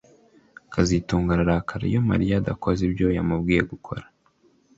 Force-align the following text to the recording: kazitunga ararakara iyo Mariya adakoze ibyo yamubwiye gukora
kazitunga 0.73 1.29
ararakara 1.33 1.83
iyo 1.89 2.01
Mariya 2.09 2.33
adakoze 2.37 2.81
ibyo 2.89 3.07
yamubwiye 3.17 3.61
gukora 3.71 4.03